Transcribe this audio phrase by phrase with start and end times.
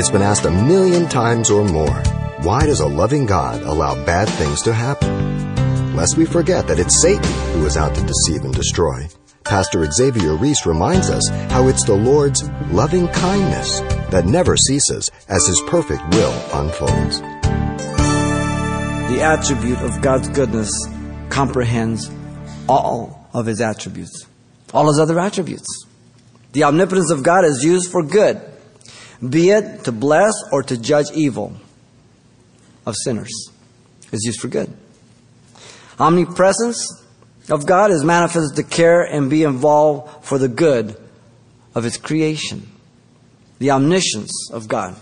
[0.00, 2.02] It's been asked a million times or more.
[2.40, 5.94] Why does a loving God allow bad things to happen?
[5.94, 9.06] Lest we forget that it's Satan who is out to deceive and destroy.
[9.44, 15.46] Pastor Xavier Ries reminds us how it's the Lord's loving kindness that never ceases as
[15.46, 17.20] His perfect will unfolds.
[19.10, 20.70] The attribute of God's goodness
[21.28, 22.10] comprehends
[22.70, 24.24] all of His attributes,
[24.72, 25.84] all His other attributes.
[26.52, 28.40] The omnipotence of God is used for good,
[29.26, 31.54] be it to bless or to judge evil
[32.86, 33.50] of sinners.
[34.12, 34.72] is used for good.
[35.98, 37.04] Omnipresence
[37.50, 40.96] of God is manifested to care and be involved for the good
[41.74, 42.68] of His creation.
[43.58, 44.96] The omniscience of God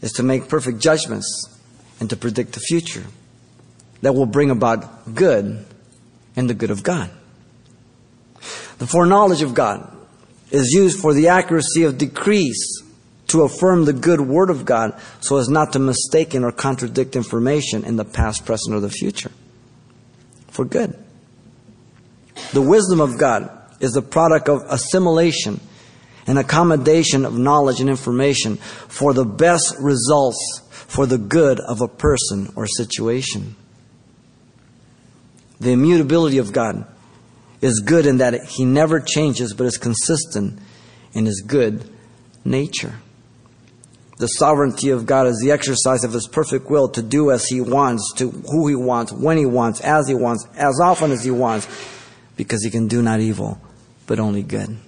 [0.00, 1.58] is to make perfect judgments
[1.98, 3.04] and to predict the future
[4.02, 5.66] that will bring about good
[6.36, 7.10] and the good of God.
[8.78, 9.90] The foreknowledge of God
[10.50, 12.82] is used for the accuracy of decrees
[13.28, 17.84] to affirm the good word of God so as not to mistaken or contradict information
[17.84, 19.32] in the past, present, or the future.
[20.48, 20.96] For good.
[22.52, 23.50] The wisdom of God
[23.80, 25.60] is the product of assimilation
[26.26, 31.88] and accommodation of knowledge and information for the best results for the good of a
[31.88, 33.56] person or situation.
[35.60, 36.86] The immutability of God
[37.60, 40.58] is good in that He never changes but is consistent
[41.12, 41.90] in His good
[42.44, 42.94] nature.
[44.18, 47.60] The sovereignty of God is the exercise of His perfect will to do as He
[47.60, 51.30] wants, to who He wants, when He wants, as He wants, as often as He
[51.30, 51.68] wants,
[52.36, 53.60] because He can do not evil,
[54.06, 54.78] but only good.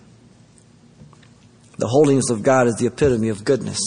[1.77, 3.81] The holiness of God is the epitome of goodness.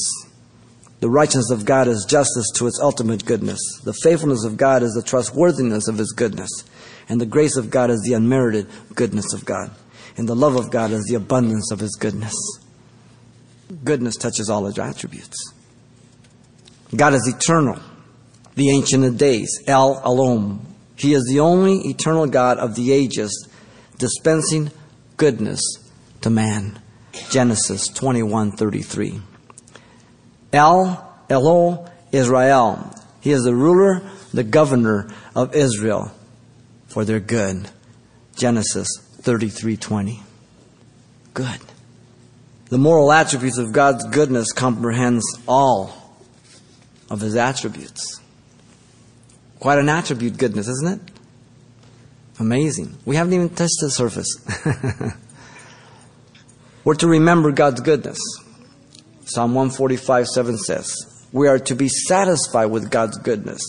[1.00, 3.60] The righteousness of God is justice to its ultimate goodness.
[3.84, 6.52] The faithfulness of God is the trustworthiness of His goodness.
[7.10, 9.72] And the grace of God is the unmerited goodness of God.
[10.18, 12.36] And the love of God is the abundance of His goodness.
[13.84, 15.54] Goodness touches all His attributes.
[16.96, 17.80] God is eternal,
[18.56, 20.60] the Ancient of Days, El Olam.
[20.96, 23.48] He is the only eternal God of the ages,
[23.98, 24.72] dispensing
[25.18, 25.62] goodness
[26.22, 26.80] to man.
[27.30, 29.22] Genesis 21:33.
[30.54, 32.94] El Elohe Israel.
[33.22, 34.02] He is the ruler,
[34.34, 36.12] the governor of Israel
[36.88, 37.70] for their good.
[38.36, 38.88] Genesis
[39.22, 40.24] 33:20.
[41.34, 41.62] Good.
[42.72, 45.94] The moral attributes of God's goodness comprehends all
[47.10, 48.22] of his attributes.
[49.60, 51.12] Quite an attribute goodness, isn't it?
[52.40, 52.98] Amazing.
[53.04, 54.26] We haven't even touched the surface.
[56.86, 58.20] We're to remember God's goodness.
[59.26, 60.96] Psalm 145 7 says,
[61.34, 63.62] We are to be satisfied with God's goodness.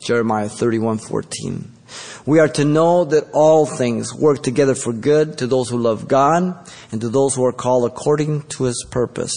[0.00, 1.75] Jeremiah 31 14.
[2.24, 6.08] We are to know that all things work together for good to those who love
[6.08, 6.56] God
[6.92, 9.32] and to those who are called according to his purpose.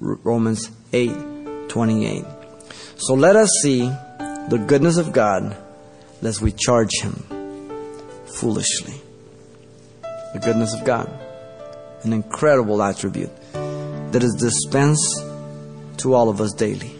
[0.00, 2.24] Romans 8 28.
[2.96, 5.56] So let us see the goodness of God
[6.22, 7.12] lest we charge him
[8.26, 8.94] foolishly.
[10.02, 11.08] The goodness of God
[12.04, 15.24] an incredible attribute that is dispensed
[15.98, 16.94] to all of us daily.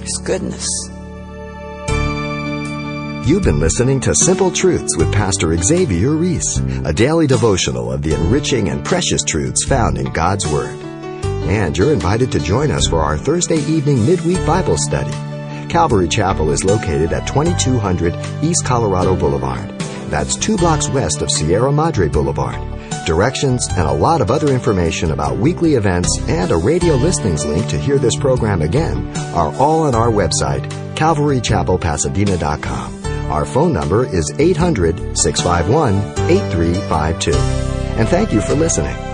[0.00, 0.66] His goodness.
[3.28, 6.56] You've been listening to Simple Truths with Pastor Xavier Ries,
[6.86, 10.74] a daily devotional of the enriching and precious truths found in God's Word.
[11.44, 15.10] And you're invited to join us for our Thursday evening midweek Bible study.
[15.68, 19.78] Calvary Chapel is located at 2200 East Colorado Boulevard.
[20.08, 22.56] That's two blocks west of Sierra Madre Boulevard.
[23.04, 27.68] Directions and a lot of other information about weekly events and a radio listings link
[27.68, 32.97] to hear this program again are all on our website, calvarychapelpasadena.com.
[33.28, 35.94] Our phone number is 800 651
[36.30, 37.32] 8352.
[37.98, 39.07] And thank you for listening.